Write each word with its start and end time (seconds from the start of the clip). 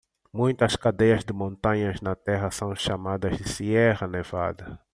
Muitas 0.33 0.75
cadeias 0.75 1.23
de 1.27 1.31
montanhas 1.31 2.01
na 2.01 2.15
terra 2.15 2.49
são 2.49 2.75
chamadas 2.75 3.37
Sierra 3.41 4.07
Nevada. 4.07 4.81